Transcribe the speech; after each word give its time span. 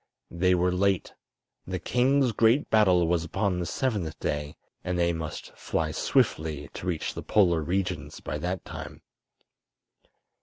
They 0.31 0.55
were 0.55 0.71
late. 0.71 1.13
The 1.67 1.77
king's 1.77 2.31
great 2.31 2.71
battle 2.71 3.07
was 3.07 3.23
upon 3.23 3.59
the 3.59 3.67
seventh 3.67 4.19
day, 4.19 4.55
and 4.83 4.97
they 4.97 5.13
must 5.13 5.55
fly 5.55 5.91
swiftly 5.91 6.69
to 6.73 6.87
reach 6.87 7.13
the 7.13 7.21
Polar 7.21 7.61
regions 7.61 8.19
by 8.19 8.39
that 8.39 8.65
time. 8.65 9.03